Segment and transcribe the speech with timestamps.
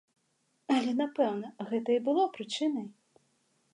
[0.75, 2.87] Але, напэўна, гэта і было прычынай.